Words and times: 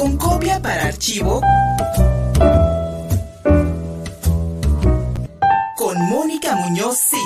con 0.00 0.16
copia 0.16 0.58
para 0.62 0.86
archivo 0.86 1.42
con 5.76 6.08
Mónica 6.08 6.56
Muñoz 6.56 6.96
sí. 6.96 7.20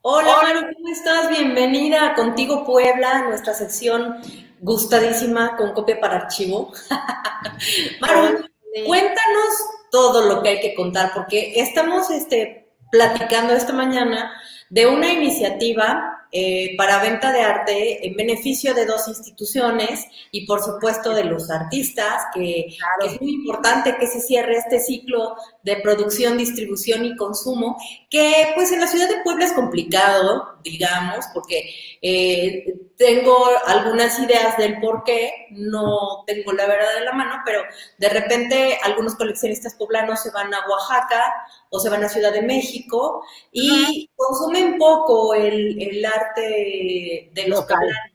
Hola, 0.00 0.36
Maru, 0.42 0.60
¿cómo 0.74 0.88
estás? 0.88 1.28
Bienvenida 1.28 2.04
a 2.06 2.14
Contigo 2.16 2.64
Puebla, 2.64 3.26
nuestra 3.28 3.54
sección 3.54 4.16
gustadísima 4.58 5.56
con 5.56 5.72
copia 5.72 6.00
para 6.00 6.16
archivo. 6.16 6.72
Maru, 8.00 8.44
cuéntanos 8.84 9.54
todo 9.92 10.22
lo 10.22 10.42
que 10.42 10.48
hay 10.48 10.60
que 10.60 10.74
contar, 10.74 11.12
porque 11.14 11.60
estamos 11.60 12.10
este, 12.10 12.67
platicando 12.90 13.54
esta 13.54 13.72
mañana 13.72 14.32
de 14.70 14.86
una 14.86 15.12
iniciativa 15.12 16.18
eh, 16.30 16.74
para 16.76 17.00
venta 17.00 17.32
de 17.32 17.40
arte 17.40 18.06
en 18.06 18.14
beneficio 18.14 18.74
de 18.74 18.84
dos 18.84 19.08
instituciones 19.08 20.04
y 20.30 20.44
por 20.44 20.62
supuesto 20.62 21.14
de 21.14 21.24
los 21.24 21.50
artistas, 21.50 22.24
que, 22.34 22.66
es 23.06 23.20
muy 23.22 23.32
importante 23.32 23.96
que 23.98 24.06
se 24.06 24.20
cierre 24.20 24.58
este 24.58 24.78
ciclo 24.78 25.36
de 25.62 25.76
producción, 25.76 26.36
distribución 26.36 27.06
y 27.06 27.16
consumo, 27.16 27.78
que 28.10 28.52
pues 28.54 28.72
en 28.72 28.80
la 28.80 28.86
ciudad 28.86 29.08
de 29.08 29.22
Puebla 29.22 29.44
es 29.44 29.52
complicado, 29.52 30.58
digamos, 30.62 31.26
porque 31.34 31.74
eh, 32.00 32.64
tengo 32.96 33.36
algunas 33.66 34.18
ideas 34.18 34.56
del 34.56 34.80
por 34.80 35.04
qué, 35.04 35.48
no 35.50 36.24
tengo 36.26 36.52
la 36.52 36.66
verdad 36.66 36.94
de 36.98 37.04
la 37.04 37.12
mano, 37.12 37.42
pero 37.44 37.62
de 37.98 38.08
repente 38.08 38.78
algunos 38.82 39.14
coleccionistas 39.14 39.74
poblanos 39.74 40.22
se 40.22 40.30
van 40.30 40.52
a 40.54 40.66
Oaxaca 40.68 41.34
o 41.68 41.78
se 41.78 41.90
van 41.90 42.02
a 42.02 42.08
Ciudad 42.08 42.32
de 42.32 42.42
México 42.42 43.22
y 43.52 44.10
consumen 44.16 44.78
poco 44.78 45.34
el, 45.34 45.80
el 45.80 46.04
arte 46.06 47.30
de 47.32 47.44
los 47.46 47.60
poblanos. 47.62 48.12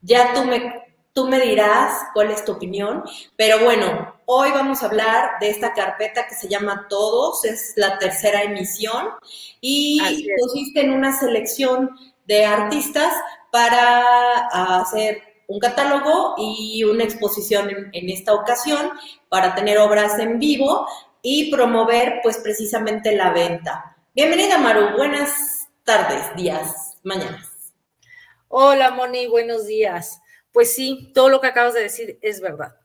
Ya 0.00 0.32
tú 0.32 0.44
me, 0.44 0.85
tú 1.16 1.26
me 1.26 1.40
dirás 1.40 2.08
cuál 2.12 2.30
es 2.30 2.44
tu 2.44 2.52
opinión, 2.52 3.02
pero 3.36 3.58
bueno, 3.60 4.14
hoy 4.26 4.50
vamos 4.50 4.82
a 4.82 4.86
hablar 4.86 5.40
de 5.40 5.48
esta 5.48 5.72
carpeta 5.72 6.28
que 6.28 6.34
se 6.34 6.46
llama 6.46 6.88
Todos, 6.90 7.42
es 7.46 7.72
la 7.76 7.98
tercera 7.98 8.42
emisión 8.42 9.08
y 9.62 10.28
consiste 10.38 10.82
en 10.82 10.90
una 10.90 11.18
selección 11.18 11.96
de 12.26 12.44
artistas 12.44 13.14
para 13.50 14.78
hacer 14.78 15.22
un 15.46 15.58
catálogo 15.58 16.34
y 16.36 16.84
una 16.84 17.04
exposición 17.04 17.70
en, 17.70 18.10
esta 18.10 18.34
ocasión 18.34 18.90
para 19.30 19.54
tener 19.54 19.78
obras 19.78 20.18
en 20.18 20.38
vivo 20.38 20.86
y 21.22 21.50
promover 21.50 22.20
pues 22.22 22.36
precisamente 22.38 23.16
la 23.16 23.30
venta. 23.30 23.96
Bienvenida 24.14 24.58
Maru, 24.58 24.94
buenas 24.98 25.66
tardes, 25.82 26.36
días, 26.36 26.98
mañanas. 27.04 27.72
Hola 28.48 28.90
Moni, 28.90 29.26
buenos 29.28 29.66
días. 29.66 30.20
Pues 30.56 30.74
sí, 30.74 31.12
todo 31.14 31.28
lo 31.28 31.42
que 31.42 31.48
acabas 31.48 31.74
de 31.74 31.82
decir 31.82 32.18
es 32.22 32.40
verdad. 32.40 32.76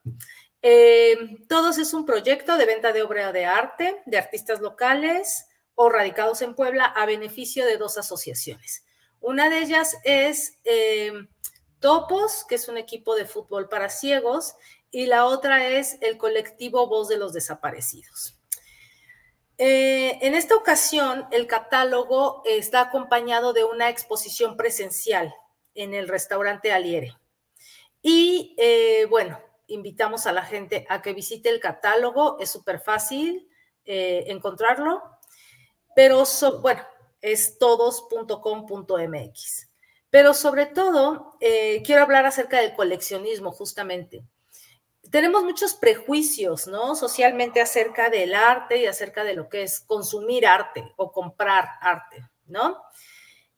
Eh, 0.62 1.38
Todos 1.48 1.78
es 1.78 1.94
un 1.94 2.06
proyecto 2.06 2.58
de 2.58 2.66
venta 2.66 2.92
de 2.92 3.02
obra 3.02 3.32
de 3.32 3.46
arte 3.46 4.02
de 4.06 4.18
artistas 4.18 4.60
locales 4.60 5.48
o 5.76 5.88
radicados 5.88 6.42
en 6.42 6.54
Puebla 6.54 6.84
a 6.84 7.06
beneficio 7.06 7.66
de 7.66 7.78
dos 7.78 7.98
asociaciones. 7.98 8.84
Una 9.22 9.50
de 9.50 9.60
ellas 9.60 9.96
es 10.04 10.60
eh, 10.66 11.14
Topos, 11.80 12.44
que 12.44 12.56
es 12.56 12.68
un 12.68 12.78
equipo 12.78 13.16
de 13.16 13.24
fútbol 13.24 13.70
para 13.70 13.90
ciegos, 13.90 14.54
y 14.92 15.06
la 15.06 15.24
otra 15.24 15.70
es 15.70 15.98
el 16.02 16.18
colectivo 16.18 16.88
Voz 16.88 17.08
de 17.08 17.20
los 17.20 17.32
Desaparecidos. 17.32 18.38
Eh, 19.58 20.20
en 20.20 20.36
esta 20.36 20.58
ocasión, 20.58 21.26
el 21.32 21.48
catálogo 21.48 22.42
está 22.44 22.82
acompañado 22.82 23.54
de 23.54 23.64
una 23.64 23.88
exposición 23.88 24.58
presencial 24.58 25.34
en 25.74 25.94
el 25.94 26.10
restaurante 26.10 26.74
Aliere. 26.74 27.16
Y 28.02 28.56
eh, 28.58 29.06
bueno, 29.10 29.40
invitamos 29.68 30.28
a 30.28 30.32
la 30.32 30.44
gente 30.44 30.86
a 30.90 31.02
que 31.02 31.14
visite 31.14 31.50
el 31.50 31.60
catálogo, 31.60 32.38
es 32.40 32.50
súper 32.50 32.80
fácil 32.80 33.48
encontrarlo, 33.84 35.02
pero 35.96 36.24
bueno, 36.62 36.82
es 37.22 37.58
todos.com.mx. 37.58 38.42
Pero 40.10 40.34
sobre 40.34 40.66
todo, 40.66 41.38
eh, 41.40 41.82
quiero 41.86 42.02
hablar 42.04 42.26
acerca 42.26 42.60
del 42.60 42.74
coleccionismo, 42.74 43.52
justamente. 43.52 44.26
Tenemos 45.10 45.44
muchos 45.44 45.74
prejuicios, 45.74 46.68
¿no? 46.68 46.96
Socialmente 46.96 47.62
acerca 47.62 48.10
del 48.10 48.36
arte 48.36 48.78
y 48.78 48.86
acerca 48.88 49.24
de 49.24 49.36
lo 49.36 49.48
que 49.48 49.64
es 49.64 49.80
consumir 49.82 50.46
arte 50.46 50.92
o 50.98 51.12
comprar 51.14 51.68
arte, 51.82 52.30
¿no? 52.46 52.82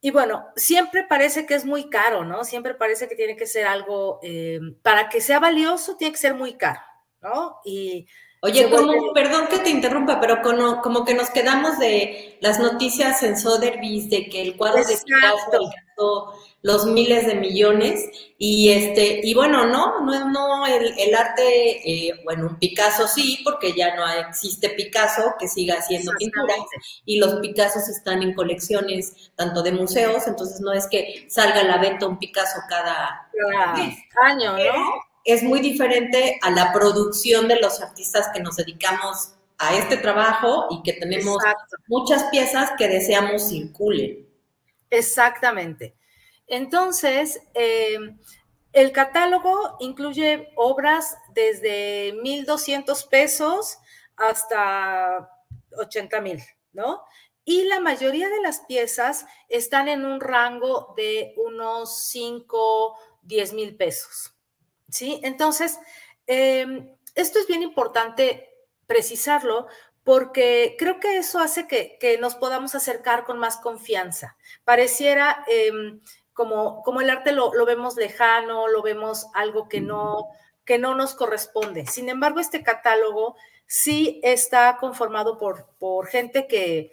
Y 0.04 0.10
bueno, 0.10 0.44
siempre 0.54 1.02
parece 1.02 1.46
que 1.46 1.54
es 1.54 1.64
muy 1.64 1.88
caro, 1.88 2.26
¿no? 2.26 2.44
Siempre 2.44 2.74
parece 2.74 3.08
que 3.08 3.16
tiene 3.16 3.36
que 3.36 3.46
ser 3.46 3.66
algo, 3.66 4.20
eh, 4.22 4.60
para 4.82 5.08
que 5.08 5.22
sea 5.22 5.40
valioso, 5.40 5.96
tiene 5.96 6.12
que 6.12 6.18
ser 6.18 6.34
muy 6.34 6.58
caro, 6.58 6.82
¿no? 7.22 7.56
Y 7.64 8.06
Oye, 8.44 8.68
como, 8.68 9.14
perdón 9.14 9.46
que 9.48 9.58
te 9.60 9.70
interrumpa, 9.70 10.20
pero 10.20 10.42
como, 10.42 11.04
que 11.06 11.14
nos 11.14 11.30
quedamos 11.30 11.78
de 11.78 12.36
las 12.42 12.58
noticias 12.58 13.22
en 13.22 13.38
Sotheby's 13.38 14.10
de 14.10 14.28
que 14.28 14.42
el 14.42 14.58
cuadro 14.58 14.84
de 14.84 14.98
Picasso 14.98 15.50
alcanzó 15.50 16.34
los 16.60 16.84
miles 16.84 17.26
de 17.26 17.36
millones 17.36 18.04
y 18.36 18.70
este 18.70 19.20
y 19.22 19.32
bueno 19.32 19.64
no 19.66 20.00
no 20.00 20.30
no 20.30 20.66
el, 20.66 21.14
arte 21.14 22.08
eh, 22.08 22.20
bueno 22.24 22.48
un 22.48 22.58
Picasso 22.58 23.06
sí 23.06 23.40
porque 23.44 23.72
ya 23.72 23.94
no 23.96 24.06
existe 24.28 24.70
Picasso 24.70 25.34
que 25.38 25.48
siga 25.48 25.76
haciendo 25.76 26.12
pinturas 26.18 26.58
y 27.04 27.18
los 27.18 27.36
Picassos 27.36 27.88
están 27.88 28.22
en 28.22 28.34
colecciones 28.34 29.32
tanto 29.36 29.62
de 29.62 29.72
museos 29.72 30.26
entonces 30.26 30.60
no 30.60 30.72
es 30.72 30.86
que 30.86 31.26
salga 31.28 31.60
a 31.60 31.64
la 31.64 31.78
venta 31.78 32.06
un 32.06 32.18
Picasso 32.18 32.58
cada, 32.68 33.28
año 34.22 34.52
no 34.52 35.03
es 35.24 35.42
muy 35.42 35.60
diferente 35.60 36.38
a 36.42 36.50
la 36.50 36.72
producción 36.72 37.48
de 37.48 37.58
los 37.58 37.80
artistas 37.80 38.28
que 38.34 38.40
nos 38.40 38.56
dedicamos 38.56 39.34
a 39.58 39.74
este 39.76 39.96
trabajo 39.96 40.66
y 40.70 40.82
que 40.82 40.92
tenemos 40.94 41.38
muchas 41.86 42.24
piezas 42.24 42.72
que 42.76 42.88
deseamos 42.88 43.48
circulen. 43.48 44.28
Exactamente. 44.90 45.94
Entonces, 46.46 47.40
eh, 47.54 47.98
el 48.72 48.92
catálogo 48.92 49.76
incluye 49.80 50.50
obras 50.56 51.16
desde 51.32 52.12
1.200 52.14 53.08
pesos 53.08 53.78
hasta 54.16 55.30
80 55.76 56.20
mil, 56.20 56.42
¿no? 56.72 57.02
Y 57.44 57.64
la 57.64 57.80
mayoría 57.80 58.28
de 58.28 58.40
las 58.40 58.60
piezas 58.60 59.26
están 59.48 59.88
en 59.88 60.04
un 60.04 60.20
rango 60.20 60.94
de 60.96 61.34
unos 61.36 61.98
5, 62.08 62.98
10 63.22 63.52
mil 63.52 63.76
pesos. 63.76 64.33
¿Sí? 64.94 65.20
Entonces, 65.24 65.80
em, 66.26 66.88
esto 67.14 67.38
es 67.40 67.46
bien 67.48 67.62
importante 67.62 68.48
precisarlo 68.86 69.66
porque 70.04 70.76
creo 70.78 71.00
que 71.00 71.16
eso 71.16 71.40
hace 71.40 71.66
que, 71.66 72.18
nos 72.20 72.36
podamos 72.36 72.74
acercar 72.74 73.24
con 73.24 73.38
más 73.38 73.56
confianza. 73.56 74.36
Pareciera 74.64 75.44
em, 75.48 76.00
como, 76.32 76.82
como 76.82 77.00
el 77.00 77.10
arte 77.10 77.32
lo, 77.32 77.50
vemos 77.64 77.96
lejano, 77.96 78.68
lo 78.68 78.82
vemos 78.82 79.26
algo 79.34 79.68
que 79.68 79.80
no, 79.80 80.28
que 80.64 80.78
no 80.78 80.94
nos 80.94 81.14
corresponde. 81.14 81.86
Sin 81.86 82.08
embargo, 82.08 82.38
este 82.38 82.62
catálogo 82.62 83.36
sí 83.66 84.20
está 84.22 84.76
conformado 84.78 85.38
por, 85.38 85.70
por 85.78 86.06
gente 86.06 86.46
que, 86.46 86.92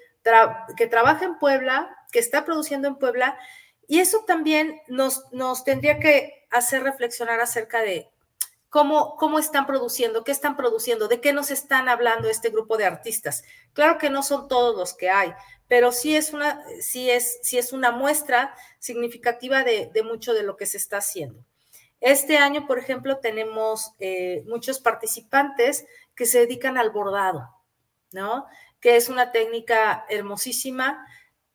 que 0.75 0.88
trabaja 0.88 1.25
en 1.25 1.38
Puebla, 1.38 1.95
que 2.11 2.19
está 2.19 2.45
produciendo 2.45 2.88
en 2.88 2.95
Puebla, 2.95 3.38
y 3.91 4.00
eso 4.00 4.24
también 4.25 4.79
nos, 4.88 5.25
nos 5.34 5.66
tendría 5.66 6.00
que 6.00 6.46
hacer 6.50 6.81
reflexionar 6.81 7.41
acerca 7.41 7.81
de 7.81 8.09
cómo, 8.70 9.17
cómo 9.17 9.38
están 9.38 9.67
produciendo, 9.67 10.23
qué 10.23 10.32
están 10.32 10.55
produciendo, 10.55 11.09
de 11.09 11.20
qué 11.20 11.34
nos 11.34 11.52
están 11.52 11.90
hablando 11.90 12.29
este 12.29 12.52
grupo 12.52 12.78
de 12.78 12.85
artistas. 12.85 13.43
Claro 13.73 13.97
que 13.97 14.09
no 14.09 14.23
son 14.23 14.47
todos 14.47 14.78
los 14.78 14.93
que 14.93 15.09
hay, 15.09 15.34
pero 15.67 15.91
sí 15.91 16.16
es 16.16 16.32
una, 16.32 16.64
sí 16.79 17.09
es, 17.09 17.40
sí 17.43 17.58
es 17.58 17.73
una 17.73 17.91
muestra 17.91 18.55
significativa 18.79 19.66
de, 19.66 19.91
mucho 20.05 20.34
de 20.34 20.43
lo 20.43 20.55
que 20.55 20.67
se 20.67 20.78
está 20.78 20.99
haciendo. 20.99 21.43
Este 21.99 22.38
año, 22.38 22.67
por 22.67 22.79
ejemplo, 22.79 23.17
tenemos 23.17 23.91
eh, 23.99 24.46
muchos 24.47 24.79
participantes 24.79 25.85
que 26.16 26.26
se 26.26 26.40
dedican 26.40 26.78
al 26.78 26.91
bordado, 26.91 27.49
¿no? 28.14 28.46
Que 28.79 28.96
es 28.96 29.09
una 29.09 29.34
técnica 29.34 30.05
hermosísima 30.08 31.05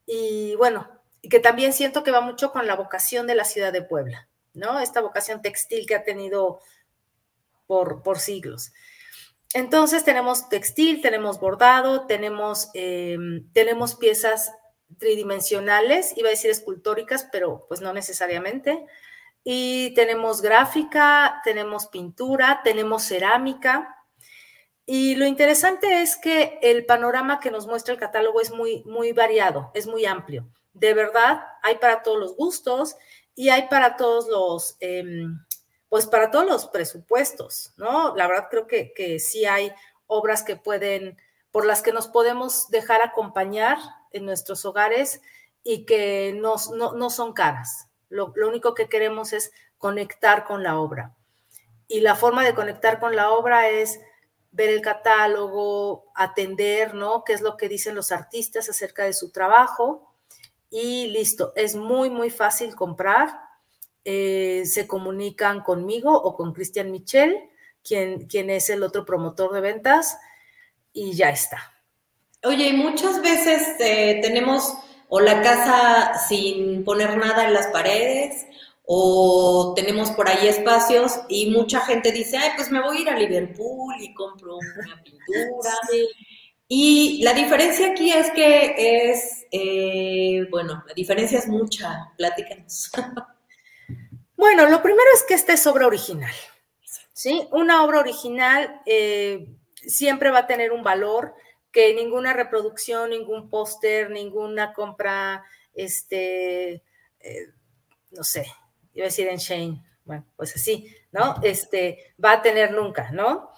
y 0.04 0.54
bueno, 0.56 0.95
y 1.26 1.28
que 1.28 1.40
también 1.40 1.72
siento 1.72 2.04
que 2.04 2.12
va 2.12 2.20
mucho 2.20 2.52
con 2.52 2.68
la 2.68 2.76
vocación 2.76 3.26
de 3.26 3.34
la 3.34 3.44
ciudad 3.44 3.72
de 3.72 3.82
Puebla. 3.82 4.28
¿no? 4.54 4.78
Esta 4.78 5.00
vocación 5.00 5.42
textil 5.42 5.84
que 5.84 5.96
ha 5.96 6.04
tenido 6.04 6.60
por, 7.66 8.04
por 8.04 8.20
siglos. 8.20 8.72
Entonces 9.52 10.04
tenemos 10.04 10.48
textil, 10.48 11.02
tenemos 11.02 11.40
bordado, 11.40 12.06
tenemos, 12.06 12.70
em, 12.74 13.50
tenemos 13.52 13.96
piezas 13.96 14.52
tridimensionales, 14.98 16.16
iba 16.16 16.28
a 16.28 16.30
decir 16.30 16.52
escultóricas, 16.52 17.28
pero 17.32 17.66
pues 17.66 17.80
no 17.80 17.92
necesariamente. 17.92 18.86
Y 19.42 19.94
tenemos 19.94 20.42
gráfica, 20.42 21.40
tenemos 21.42 21.88
pintura, 21.88 22.60
tenemos 22.62 23.02
cerámica. 23.02 23.96
Y 24.86 25.16
lo 25.16 25.26
interesante 25.26 26.02
es 26.02 26.16
que 26.16 26.60
el 26.62 26.86
panorama 26.86 27.40
que 27.40 27.50
nos 27.50 27.66
muestra 27.66 27.92
el 27.92 27.98
catálogo 27.98 28.40
es 28.40 28.52
muy, 28.52 28.84
muy 28.84 29.10
variado, 29.10 29.72
es 29.74 29.88
muy 29.88 30.06
amplio. 30.06 30.48
De 30.76 30.92
verdad, 30.92 31.42
hay 31.62 31.78
para 31.78 32.02
todos 32.02 32.18
los 32.18 32.36
gustos 32.36 32.96
y 33.34 33.48
hay 33.48 33.66
para 33.68 33.96
todos 33.96 34.28
los, 34.28 34.76
em, 34.80 35.42
pues 35.88 36.06
para 36.06 36.30
todos 36.30 36.44
los 36.44 36.66
presupuestos, 36.66 37.72
¿no? 37.78 38.14
La 38.14 38.26
verdad 38.26 38.48
creo 38.50 38.66
que, 38.66 38.92
que 38.92 39.18
sí 39.18 39.46
hay 39.46 39.72
obras 40.06 40.42
que 40.42 40.56
pueden, 40.56 41.16
por 41.50 41.64
las 41.64 41.80
que 41.80 41.92
nos 41.92 42.08
podemos 42.08 42.68
dejar 42.68 43.00
acompañar 43.00 43.78
en 44.12 44.26
nuestros 44.26 44.66
hogares 44.66 45.22
y 45.62 45.86
que 45.86 46.34
no, 46.36 46.56
no, 46.74 47.08
son 47.08 47.32
caras. 47.32 47.88
Lo, 48.10 48.34
lo 48.36 48.48
único 48.48 48.74
que 48.74 48.90
queremos 48.90 49.32
es 49.32 49.52
conectar 49.78 50.44
con 50.44 50.62
la 50.62 50.78
obra. 50.78 51.16
Y 51.88 52.00
la 52.00 52.16
forma 52.16 52.44
de 52.44 52.54
conectar 52.54 53.00
con 53.00 53.16
la 53.16 53.30
obra 53.30 53.70
es 53.70 53.98
ver 54.50 54.68
el 54.68 54.82
catálogo, 54.82 56.12
atender, 56.14 56.92
¿no? 56.94 57.24
¿Qué 57.24 57.32
es 57.32 57.40
lo 57.40 57.56
que 57.56 57.70
dicen 57.70 57.94
los 57.94 58.12
artistas 58.12 58.68
acerca 58.68 59.04
de 59.04 59.14
su 59.14 59.32
trabajo? 59.32 60.12
Y 60.70 61.08
listo, 61.08 61.52
es 61.56 61.76
muy, 61.76 62.10
muy 62.10 62.30
fácil 62.30 62.74
comprar. 62.74 63.28
Eh, 64.04 64.64
se 64.66 64.86
comunican 64.86 65.62
conmigo 65.62 66.12
o 66.12 66.36
con 66.36 66.52
Cristian 66.52 66.90
Michel, 66.90 67.36
quien, 67.82 68.26
quien 68.26 68.50
es 68.50 68.70
el 68.70 68.82
otro 68.82 69.04
promotor 69.04 69.52
de 69.52 69.60
ventas, 69.60 70.18
y 70.92 71.12
ya 71.14 71.30
está. 71.30 71.72
Oye, 72.44 72.68
y 72.68 72.72
muchas 72.72 73.20
veces 73.20 73.74
eh, 73.80 74.20
tenemos 74.22 74.74
o 75.08 75.20
la 75.20 75.40
casa 75.40 76.18
sin 76.28 76.84
poner 76.84 77.16
nada 77.16 77.46
en 77.46 77.54
las 77.54 77.68
paredes, 77.68 78.46
o 78.86 79.72
tenemos 79.74 80.12
por 80.12 80.28
ahí 80.28 80.46
espacios 80.46 81.18
y 81.28 81.50
mucha 81.50 81.80
gente 81.80 82.12
dice, 82.12 82.36
ay, 82.36 82.50
pues 82.54 82.70
me 82.70 82.80
voy 82.80 82.98
a 82.98 83.00
ir 83.00 83.10
a 83.10 83.18
Liverpool 83.18 83.94
y 83.98 84.14
compro 84.14 84.56
una 84.56 85.02
pintura. 85.02 85.74
Y 86.68 87.22
la 87.22 87.32
diferencia 87.32 87.88
aquí 87.88 88.12
es 88.12 88.30
que 88.30 89.10
es, 89.10 89.35
eh, 89.50 90.46
bueno, 90.50 90.82
la 90.86 90.94
diferencia 90.94 91.38
es 91.38 91.48
mucha, 91.48 92.12
pláticanos. 92.16 92.90
Bueno, 94.38 94.68
lo 94.68 94.82
primero 94.82 95.08
es 95.14 95.22
que 95.22 95.32
esta 95.32 95.54
es 95.54 95.66
obra 95.66 95.86
original, 95.86 96.34
¿sí? 97.14 97.48
Una 97.52 97.82
obra 97.84 98.00
original 98.00 98.82
eh, 98.84 99.48
siempre 99.72 100.30
va 100.30 100.40
a 100.40 100.46
tener 100.46 100.72
un 100.72 100.82
valor 100.82 101.34
que 101.72 101.94
ninguna 101.94 102.34
reproducción, 102.34 103.10
ningún 103.10 103.48
póster, 103.48 104.10
ninguna 104.10 104.74
compra, 104.74 105.42
este, 105.72 106.82
eh, 107.20 107.46
no 108.10 108.24
sé, 108.24 108.46
iba 108.92 109.04
a 109.04 109.08
decir 109.08 109.28
en 109.28 109.38
Shane, 109.38 109.84
bueno, 110.04 110.26
pues 110.36 110.54
así, 110.54 110.94
¿no? 111.12 111.36
Este, 111.42 112.14
va 112.22 112.32
a 112.32 112.42
tener 112.42 112.72
nunca, 112.72 113.10
¿no? 113.10 113.50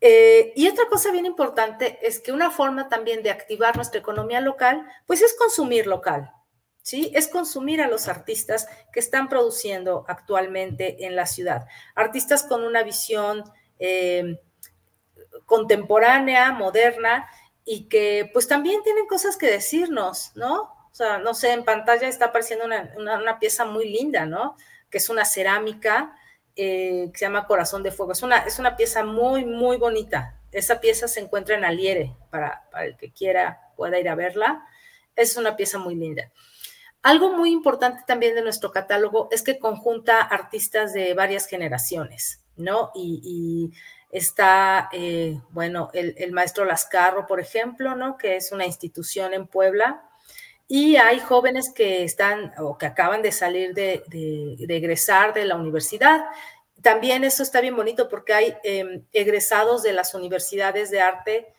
Eh, 0.00 0.52
y 0.56 0.68
otra 0.68 0.86
cosa 0.88 1.12
bien 1.12 1.26
importante 1.26 1.98
es 2.02 2.20
que 2.20 2.32
una 2.32 2.50
forma 2.50 2.88
también 2.88 3.22
de 3.22 3.30
activar 3.30 3.76
nuestra 3.76 4.00
economía 4.00 4.40
local, 4.40 4.86
pues 5.06 5.20
es 5.20 5.34
consumir 5.34 5.86
local, 5.86 6.32
¿sí? 6.82 7.12
Es 7.14 7.28
consumir 7.28 7.82
a 7.82 7.88
los 7.88 8.08
artistas 8.08 8.66
que 8.92 9.00
están 9.00 9.28
produciendo 9.28 10.04
actualmente 10.08 11.04
en 11.04 11.16
la 11.16 11.26
ciudad. 11.26 11.66
Artistas 11.94 12.44
con 12.44 12.64
una 12.64 12.82
visión 12.82 13.44
eh, 13.78 14.40
contemporánea, 15.44 16.52
moderna, 16.52 17.28
y 17.64 17.88
que 17.88 18.30
pues 18.32 18.48
también 18.48 18.82
tienen 18.82 19.06
cosas 19.06 19.36
que 19.36 19.50
decirnos, 19.50 20.32
¿no? 20.34 20.62
O 20.90 20.94
sea, 20.94 21.18
no 21.18 21.34
sé, 21.34 21.52
en 21.52 21.64
pantalla 21.64 22.08
está 22.08 22.26
apareciendo 22.26 22.64
una, 22.64 23.38
pieza 23.38 23.64
muy 23.64 23.88
linda, 23.88 24.26
¿no? 24.26 24.56
Que 24.90 24.98
es 24.98 25.08
una 25.08 25.24
cerámica 25.24 26.16
eh, 26.56 27.10
que 27.12 27.18
se 27.18 27.24
llama 27.24 27.46
Corazón 27.46 27.82
de 27.82 27.90
Fuego. 27.90 28.12
Es 28.12 28.22
una, 28.22 28.38
es 28.38 28.58
una 28.58 28.76
pieza 28.76 29.04
muy, 29.04 29.44
muy 29.44 29.76
bonita. 29.76 30.36
Esa 30.52 30.80
pieza 30.80 31.08
se 31.08 31.20
encuentra 31.20 31.56
en 31.56 31.64
Aliere, 31.64 32.16
para, 32.30 32.68
para 32.70 32.86
el 32.86 32.96
que 32.96 33.12
quiera 33.12 33.60
pueda 33.76 33.98
ir 33.98 34.08
a 34.08 34.14
verla. 34.14 34.64
Es 35.16 35.36
una 35.36 35.56
pieza 35.56 35.78
muy 35.78 35.94
linda. 35.94 36.30
Algo 37.02 37.36
muy 37.36 37.50
importante 37.50 38.02
también 38.06 38.34
de 38.34 38.42
nuestro 38.42 38.72
catálogo 38.72 39.28
es 39.30 39.42
que 39.42 39.58
conjunta 39.58 40.20
artistas 40.20 40.92
de 40.92 41.14
varias 41.14 41.46
generaciones, 41.46 42.44
¿no? 42.56 42.90
Y, 42.94 43.72
está, 44.10 44.88
eh, 44.92 45.40
bueno, 45.50 45.88
el, 45.94 46.14
el, 46.18 46.32
maestro 46.32 46.64
Lascarro, 46.64 47.28
por 47.28 47.38
ejemplo, 47.38 47.94
¿no? 47.94 48.18
Que 48.18 48.36
es 48.36 48.50
una 48.50 48.66
institución 48.66 49.32
en 49.34 49.46
Puebla 49.46 50.09
y 50.72 50.94
hay 50.98 51.18
jóvenes 51.18 51.72
que 51.74 52.04
están 52.04 52.54
o 52.56 52.78
que 52.78 52.86
acaban 52.86 53.22
de 53.22 53.32
salir 53.32 53.74
de, 53.74 54.04
egresar 54.68 55.34
de 55.34 55.44
la 55.44 55.56
universidad. 55.56 56.24
También 56.80 57.24
eso 57.24 57.42
está 57.42 57.60
bien 57.60 57.74
bonito 57.74 58.08
porque 58.08 58.32
hay 58.32 58.56
em, 58.62 59.04
egresados 59.12 59.82
de 59.82 59.92
las 59.92 60.14
universidades 60.14 60.88
de 60.92 61.00
arte 61.00 61.52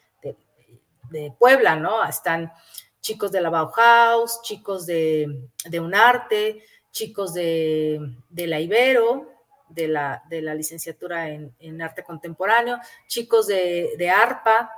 de, 1.09 1.33
Puebla, 1.37 1.75
¿no? 1.75 2.01
Están 2.05 2.53
chicos 3.01 3.33
de 3.33 3.41
la 3.41 3.49
Bauhaus, 3.49 4.41
chicos 4.43 4.85
de, 4.85 5.41
de 5.65 5.79
UNARTE, 5.81 6.63
chicos 6.91 7.33
de, 7.33 7.99
la 8.29 8.61
Ibero, 8.61 9.29
de 9.67 9.89
la, 9.89 10.23
de 10.29 10.41
la 10.41 10.55
licenciatura 10.55 11.27
en, 11.27 11.53
en, 11.59 11.81
arte 11.81 12.05
contemporáneo, 12.05 12.79
chicos 13.07 13.47
de, 13.47 13.91
de 13.97 14.09
ARPA. 14.09 14.71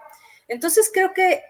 Entonces 0.47 0.89
creo 0.91 1.13
que 1.13 1.43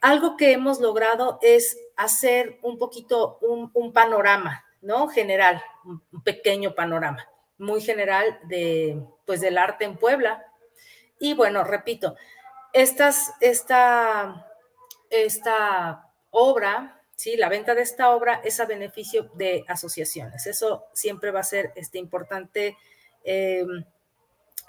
algo 0.00 0.38
que 0.38 0.52
hemos 0.52 0.80
logrado 0.80 1.38
es 1.42 1.76
hacer 1.96 2.58
un 2.62 2.78
poquito 2.78 3.38
un, 3.40 3.92
panorama, 3.92 4.64
¿no? 4.80 5.08
General, 5.08 5.62
un, 5.84 6.02
pequeño 6.22 6.74
panorama, 6.74 7.28
muy 7.58 7.80
general 7.80 8.38
de, 8.44 9.00
pues, 9.26 9.40
del 9.40 9.58
arte 9.58 9.84
en 9.84 9.96
Puebla. 9.96 10.44
Y 11.18 11.34
bueno, 11.34 11.64
repito, 11.64 12.16
estas, 12.72 13.32
esta, 13.40 14.46
esta 15.10 16.10
obra, 16.30 17.02
¿sí? 17.16 17.36
La 17.36 17.48
venta 17.48 17.74
de 17.74 17.82
esta 17.82 18.10
obra 18.10 18.40
es 18.44 18.60
a 18.60 18.66
beneficio 18.66 19.30
de 19.34 19.64
asociaciones. 19.68 20.46
Eso 20.46 20.86
siempre 20.92 21.30
va 21.30 21.40
a 21.40 21.44
ser 21.44 21.72
este, 21.76 21.98
importante, 21.98 22.76
eh, 23.24 23.64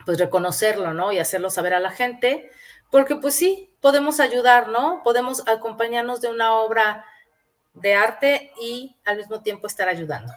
pues, 0.05 0.19
reconocerlo, 0.19 0.93
¿no? 0.93 1.11
Y 1.11 1.19
hacerlo 1.19 1.49
saber 1.49 1.73
a 1.73 1.79
la 1.79 1.91
gente 1.91 2.51
porque 2.95 3.15
pues 3.15 3.35
sí, 3.35 3.75
podemos 3.81 4.19
ayudar, 4.19 4.69
¿no? 4.69 5.01
Podemos 5.03 5.45
acompañarnos 5.47 6.21
de 6.21 6.29
una 6.29 6.53
obra 6.53 7.05
de 7.75 7.93
arte 7.93 8.51
y 8.61 8.95
al 9.05 9.17
mismo 9.17 9.41
tiempo 9.41 9.67
estar 9.67 9.87
ayudando. 9.87 10.33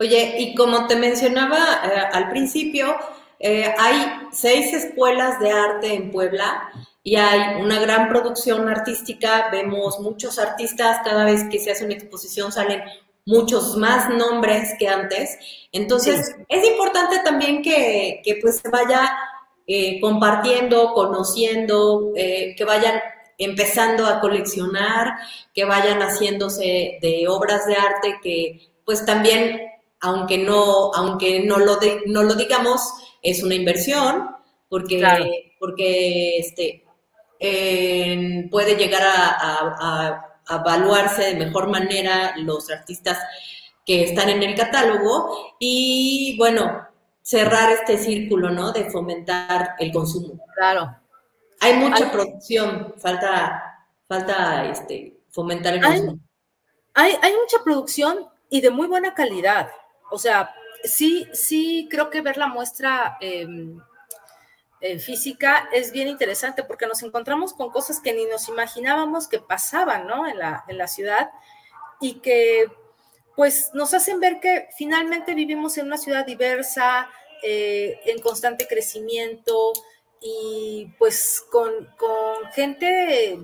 Oye, 0.00 0.36
y 0.38 0.54
como 0.54 0.86
te 0.86 0.96
mencionaba 0.96 1.58
eh, 1.84 2.08
al 2.12 2.30
principio, 2.30 2.96
eh, 3.38 3.72
hay 3.78 4.28
seis 4.32 4.72
escuelas 4.72 5.38
de 5.38 5.50
arte 5.50 5.94
en 5.94 6.10
Puebla 6.10 6.70
y 7.02 7.16
hay 7.16 7.60
una 7.60 7.78
gran 7.78 8.08
producción 8.08 8.68
artística. 8.68 9.48
Vemos 9.50 10.00
muchos 10.00 10.38
artistas, 10.38 11.00
cada 11.04 11.24
vez 11.24 11.44
que 11.50 11.58
se 11.58 11.70
hace 11.70 11.84
una 11.84 11.94
exposición 11.94 12.50
salen 12.50 12.82
muchos 13.26 13.76
más 13.76 14.08
nombres 14.08 14.74
que 14.78 14.88
antes. 14.88 15.38
Entonces, 15.72 16.34
es 16.48 16.66
importante 16.66 17.20
también 17.20 17.62
que, 17.62 18.20
que 18.24 18.38
pues 18.40 18.56
se 18.56 18.68
vaya 18.68 19.16
eh, 19.66 19.98
compartiendo, 20.00 20.92
conociendo, 20.92 22.12
eh, 22.16 22.54
que 22.56 22.64
vayan 22.64 23.00
empezando 23.38 24.06
a 24.06 24.20
coleccionar, 24.20 25.14
que 25.54 25.64
vayan 25.64 26.00
haciéndose 26.00 26.98
de 27.00 27.26
obras 27.28 27.66
de 27.66 27.74
arte 27.74 28.18
que 28.22 28.68
pues 28.84 29.04
también, 29.06 29.60
aunque 30.00 30.38
no, 30.38 30.92
aunque 30.94 31.40
no 31.40 31.58
lo, 31.58 31.78
no 32.06 32.22
lo 32.22 32.34
digamos, 32.34 32.80
es 33.22 33.42
una 33.42 33.54
inversión, 33.54 34.30
porque, 34.68 35.54
porque 35.58 36.38
este, 36.38 36.84
puede 38.50 38.76
llegar 38.76 39.02
a, 39.02 40.26
a 40.48 40.56
evaluarse 40.56 41.22
de 41.24 41.36
mejor 41.36 41.68
manera 41.68 42.34
los 42.36 42.70
artistas 42.70 43.18
que 43.86 44.04
están 44.04 44.28
en 44.30 44.42
el 44.42 44.54
catálogo 44.54 45.54
y 45.58 46.36
bueno, 46.38 46.86
cerrar 47.22 47.70
este 47.70 47.98
círculo, 47.98 48.50
¿no? 48.50 48.72
De 48.72 48.90
fomentar 48.90 49.74
el 49.78 49.92
consumo. 49.92 50.38
Claro. 50.56 50.96
Hay 51.60 51.74
mucha 51.74 52.10
producción, 52.10 52.94
falta, 52.98 53.86
falta 54.06 54.66
este, 54.66 55.18
fomentar 55.30 55.74
el 55.74 55.82
consumo. 55.82 56.18
Hay, 56.94 57.16
hay 57.22 57.32
mucha 57.32 57.62
producción 57.64 58.28
y 58.50 58.60
de 58.60 58.70
muy 58.70 58.86
buena 58.86 59.14
calidad. 59.14 59.68
O 60.10 60.18
sea, 60.18 60.54
sí, 60.84 61.26
sí 61.32 61.88
creo 61.90 62.10
que 62.10 62.20
ver 62.20 62.36
la 62.36 62.46
muestra 62.46 63.16
em, 63.20 63.80
eh, 64.80 64.98
física 64.98 65.68
es 65.72 65.92
bien 65.92 66.08
interesante 66.08 66.62
porque 66.62 66.86
nos 66.86 67.02
encontramos 67.02 67.54
con 67.54 67.70
cosas 67.70 68.00
que 68.00 68.12
ni 68.12 68.26
nos 68.26 68.48
imaginábamos 68.48 69.28
que 69.28 69.38
pasaban, 69.38 70.06
¿no? 70.06 70.26
En 70.26 70.38
la, 70.38 70.64
en 70.68 70.78
la 70.78 70.86
ciudad 70.86 71.30
y 72.00 72.20
que 72.20 72.66
pues 73.34 73.70
nos 73.74 73.94
hacen 73.94 74.20
ver 74.20 74.40
que 74.40 74.68
finalmente 74.76 75.34
vivimos 75.34 75.76
en 75.78 75.86
una 75.86 75.98
ciudad 75.98 76.24
diversa, 76.24 77.08
eh, 77.42 77.98
en 78.04 78.20
constante 78.20 78.66
crecimiento 78.68 79.72
y 80.26 80.90
pues 80.98 81.44
con, 81.50 81.86
con, 81.98 82.50
gente 82.52 83.38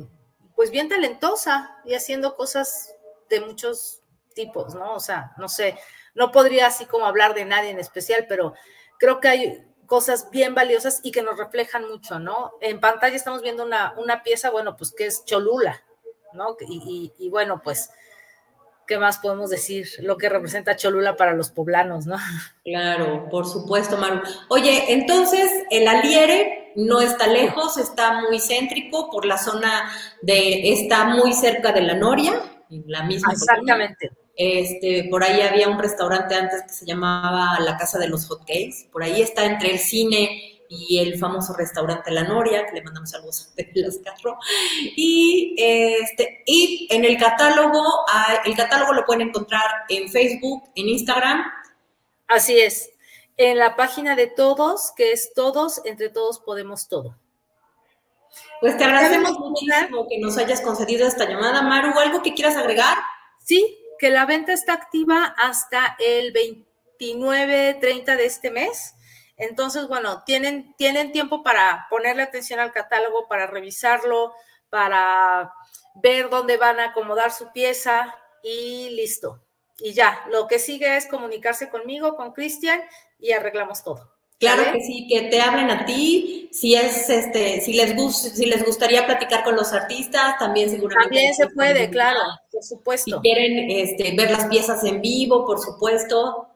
pues 0.56 0.70
bien 0.70 0.88
talentosa 0.88 1.78
y 1.84 1.94
haciendo 1.94 2.36
cosas 2.36 2.94
de 3.28 3.40
muchos 3.42 4.00
tipos, 4.34 4.74
¿no? 4.74 4.94
O 4.94 5.00
sea, 5.00 5.32
no 5.36 5.48
sé, 5.48 5.78
no 6.14 6.32
podría 6.32 6.68
así 6.68 6.86
como 6.86 7.04
hablar 7.04 7.34
de 7.34 7.44
nadie 7.44 7.70
en 7.70 7.78
especial, 7.78 8.24
pero 8.28 8.54
creo 8.98 9.20
que 9.20 9.28
hay 9.28 9.66
cosas 9.84 10.30
bien 10.30 10.54
valiosas 10.54 11.00
y 11.02 11.12
que 11.12 11.22
nos 11.22 11.38
reflejan 11.38 11.86
mucho, 11.86 12.18
¿no? 12.18 12.52
En 12.62 12.80
pantalla 12.80 13.16
estamos 13.16 13.42
viendo 13.42 13.64
una, 13.64 13.94
una 13.98 14.22
pieza, 14.22 14.50
bueno, 14.50 14.76
pues 14.76 14.92
que 14.92 15.04
es 15.04 15.24
Cholula, 15.26 15.82
¿no? 16.32 16.56
Y, 16.66 17.12
y, 17.18 17.28
bueno, 17.28 17.60
pues, 17.62 17.90
¿qué 18.86 18.98
más 18.98 19.18
podemos 19.18 19.50
decir? 19.50 19.88
Lo 19.98 20.16
que 20.16 20.28
representa 20.28 20.76
Cholula 20.76 21.16
para 21.16 21.34
los 21.34 21.50
poblanos, 21.50 22.06
¿no? 22.06 22.16
Claro, 22.64 23.28
por 23.30 23.46
supuesto, 23.46 23.96
Maru. 23.98 24.22
Oye, 24.48 24.92
entonces, 24.92 25.50
el 25.70 25.88
Aliere 25.88 26.59
no 26.76 27.00
está 27.00 27.26
lejos, 27.26 27.76
está 27.76 28.20
muy 28.20 28.38
céntrico 28.38 29.10
por 29.10 29.24
la 29.24 29.38
zona 29.38 29.90
de, 30.22 30.72
está 30.72 31.04
muy 31.04 31.32
cerca 31.32 31.72
de 31.72 31.82
la 31.82 31.94
Noria, 31.94 32.42
en 32.70 32.84
la 32.86 33.02
misma. 33.02 33.32
Exactamente. 33.32 34.10
Este, 34.36 35.06
por 35.10 35.22
ahí 35.22 35.42
había 35.42 35.68
un 35.68 35.78
restaurante 35.78 36.34
antes 36.34 36.62
que 36.62 36.72
se 36.72 36.86
llamaba 36.86 37.60
La 37.60 37.76
Casa 37.76 37.98
de 37.98 38.08
los 38.08 38.26
Hotcakes. 38.26 38.88
Por 38.90 39.02
ahí 39.02 39.20
está 39.20 39.44
entre 39.44 39.72
el 39.72 39.78
cine 39.78 40.60
y 40.70 40.98
el 40.98 41.18
famoso 41.18 41.52
restaurante 41.52 42.10
La 42.12 42.22
Noria, 42.22 42.64
que 42.64 42.76
le 42.76 42.82
mandamos 42.82 43.10
saludos 43.10 43.52
a 43.58 43.62
Las 43.74 43.98
Castro. 43.98 44.38
Y, 44.96 45.54
este, 45.58 46.42
y 46.46 46.88
en 46.90 47.04
el 47.04 47.18
catálogo, 47.18 47.82
el 48.44 48.56
catálogo 48.56 48.92
lo 48.92 49.04
pueden 49.04 49.28
encontrar 49.28 49.68
en 49.88 50.08
Facebook, 50.08 50.70
en 50.76 50.88
Instagram. 50.88 51.42
Así 52.28 52.58
es. 52.58 52.90
En 53.42 53.56
la 53.56 53.74
página 53.74 54.16
de 54.16 54.26
todos, 54.26 54.92
que 54.94 55.12
es 55.12 55.32
todos, 55.32 55.80
entre 55.86 56.10
todos 56.10 56.40
podemos 56.40 56.88
todo. 56.88 57.16
Pues 58.60 58.76
te 58.76 58.84
agradecemos 58.84 59.38
muchísimo 59.38 60.06
que 60.06 60.18
nos 60.18 60.36
hayas 60.36 60.60
concedido 60.60 61.06
esta 61.06 61.24
llamada. 61.24 61.62
Maru, 61.62 61.98
¿algo 61.98 62.20
que 62.20 62.34
quieras 62.34 62.58
agregar? 62.58 62.98
Sí, 63.42 63.78
que 63.98 64.10
la 64.10 64.26
venta 64.26 64.52
está 64.52 64.74
activa 64.74 65.34
hasta 65.38 65.96
el 66.00 66.32
29, 66.32 67.78
30 67.80 68.16
de 68.16 68.26
este 68.26 68.50
mes. 68.50 68.94
Entonces, 69.38 69.88
bueno, 69.88 70.22
tienen, 70.24 70.74
tienen 70.76 71.10
tiempo 71.10 71.42
para 71.42 71.86
ponerle 71.88 72.24
atención 72.24 72.60
al 72.60 72.72
catálogo, 72.72 73.26
para 73.26 73.46
revisarlo, 73.46 74.34
para 74.68 75.54
ver 75.94 76.28
dónde 76.28 76.58
van 76.58 76.78
a 76.78 76.90
acomodar 76.90 77.32
su 77.32 77.50
pieza 77.52 78.14
y 78.42 78.90
listo. 78.90 79.42
Y 79.78 79.94
ya, 79.94 80.26
lo 80.28 80.46
que 80.46 80.58
sigue 80.58 80.98
es 80.98 81.06
comunicarse 81.06 81.70
conmigo, 81.70 82.16
con 82.16 82.34
Cristian 82.34 82.82
y 83.20 83.32
arreglamos 83.32 83.82
todo. 83.84 84.10
Claro 84.40 84.72
que 84.72 84.80
sí, 84.80 85.06
que 85.06 85.28
te 85.28 85.38
hablen 85.38 85.70
a 85.70 85.84
ti, 85.84 86.48
si 86.50 86.74
es 86.74 87.10
este, 87.10 87.60
si 87.60 87.74
les 87.74 87.94
si 88.14 88.46
les 88.46 88.64
gustaría 88.64 89.04
platicar 89.04 89.44
con 89.44 89.54
los 89.54 89.74
artistas, 89.74 90.38
también 90.38 90.70
seguramente. 90.70 91.14
También 91.14 91.34
se 91.34 91.46
puede, 91.48 91.90
claro, 91.90 92.20
por 92.50 92.62
supuesto. 92.62 93.16
Si 93.16 93.20
quieren 93.20 93.70
este, 93.70 94.16
ver 94.16 94.30
las 94.30 94.46
piezas 94.46 94.82
en 94.84 95.02
vivo, 95.02 95.44
por 95.44 95.60
supuesto. 95.60 96.48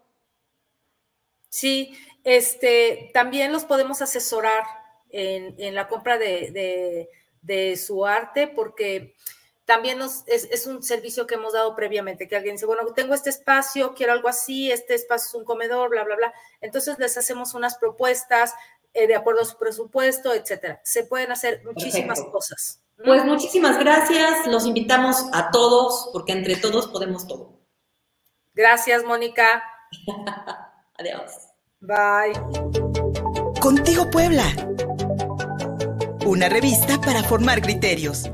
Sí, 1.51 1.95
este, 2.25 3.11
también 3.13 3.53
los 3.53 3.67
podemos 3.67 4.01
asesorar 4.01 4.65
en, 5.11 5.55
en 5.59 5.75
la 5.75 5.87
compra 5.87 6.17
de, 6.17 6.51
de, 6.53 7.11
de 7.43 7.77
su 7.77 8.07
arte, 8.07 8.49
porque 8.49 9.15
también 9.65 9.99
nos, 9.99 10.25
es, 10.27 10.67
un 10.67 10.83
servicio 10.83 11.27
que 11.27 11.37
hemos 11.37 11.55
dado 11.55 11.75
previamente, 11.75 12.29
que 12.29 12.37
alguien 12.37 12.57
dice, 12.57 12.67
bueno, 12.67 12.85
tengo 12.95 13.15
este 13.15 13.31
espacio, 13.31 13.95
quiero 13.95 14.13
algo 14.13 14.29
así, 14.29 14.71
este 14.71 14.95
espacio 14.95 15.29
es 15.29 15.35
un 15.35 15.45
comedor, 15.45 15.91
bla, 15.91 16.05
bla, 16.05 16.17
bla. 16.17 16.35
Entonces 16.61 16.99
les 16.99 17.17
hacemos 17.17 17.55
unas 17.55 17.77
propuestas 17.79 18.53
eh, 18.93 19.07
de 19.07 19.17
acuerdo 19.17 19.43
a 19.43 19.47
su 19.47 19.57
presupuesto, 19.57 20.35
etcétera. 20.35 20.81
Se 20.85 21.05
pueden 21.05 21.33
hacer 21.33 21.63
muchísimas 21.65 22.21
cosas. 22.23 22.81
Pues 23.03 23.25
muchísimas 23.25 23.79
gracias, 23.79 24.47
los 24.47 24.67
invitamos 24.67 25.17
a 25.33 25.51
todos, 25.51 26.11
porque 26.13 26.33
entre 26.33 26.57
todos 26.57 26.89
podemos 26.89 27.27
todo. 27.27 27.59
Gracias, 28.55 29.03
Mónica. 29.03 29.65
Adiós. 30.99 31.33
Bye. 31.81 32.35
Contigo 33.61 34.11
Puebla. 34.11 34.45
Una 36.25 36.49
revista 36.49 37.01
para 37.01 37.23
formar 37.25 37.61
criterios. 37.61 38.31